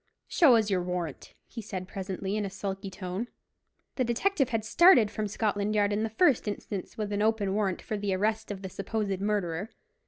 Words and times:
"Show 0.27 0.55
us 0.55 0.71
your 0.71 0.81
warrant," 0.81 1.35
he 1.47 1.61
said 1.61 1.87
presently, 1.87 2.35
in 2.35 2.43
a 2.43 2.49
sulky 2.49 2.89
tone. 2.89 3.27
The 3.97 4.03
detective 4.03 4.49
had 4.49 4.65
started 4.65 5.11
from 5.11 5.27
Scotland 5.27 5.75
Yard 5.75 5.93
in 5.93 6.01
the 6.01 6.09
first 6.09 6.47
instance 6.47 6.97
with 6.97 7.11
an 7.13 7.21
open 7.21 7.53
warrant 7.53 7.83
for 7.83 7.95
the 7.97 8.15
arrest 8.15 8.49
of 8.49 8.63
the 8.63 8.69
supposed 8.69 9.21
murderer. 9.21 9.69